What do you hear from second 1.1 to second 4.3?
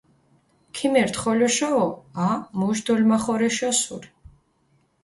ხოლოშავო, ა, მუში დელმახორეშ ოსური.